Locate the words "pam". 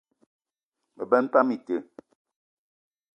1.31-1.49